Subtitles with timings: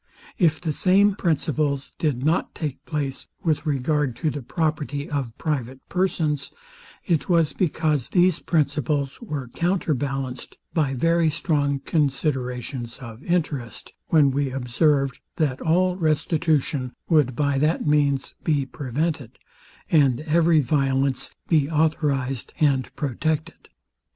[0.39, 5.79] If the same principles did not take place with regard to the property of private
[5.89, 6.51] persons,
[7.05, 14.31] it was because these principles were counter ballanced by very strong considerations of interest; when
[14.31, 19.37] we observed, that all restitution would by that means be prevented,
[19.91, 23.69] and every violence be authorized and protected.